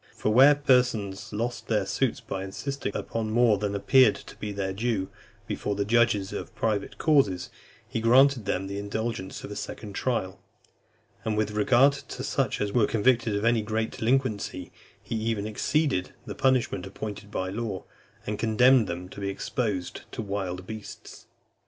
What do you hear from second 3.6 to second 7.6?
appeared to be their due, before the judges of private causes,